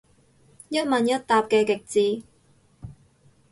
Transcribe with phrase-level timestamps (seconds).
[0.71, 2.25] 一問一答嘅極致